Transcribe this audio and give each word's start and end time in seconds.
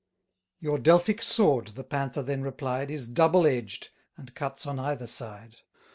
190 0.61 0.65
Your 0.67 0.83
Delphic 0.83 1.21
sword, 1.21 1.67
the 1.75 1.83
Panther 1.83 2.23
then 2.23 2.41
replied, 2.41 2.89
Is 2.89 3.07
double 3.07 3.45
edged, 3.45 3.89
and 4.17 4.33
cuts 4.33 4.65
on 4.65 4.79
either 4.79 5.05
side. 5.05 5.57